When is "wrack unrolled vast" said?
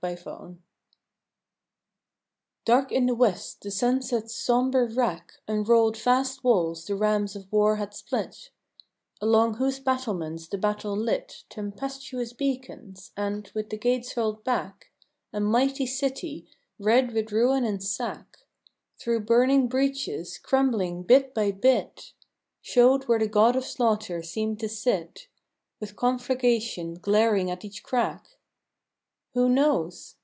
4.87-6.43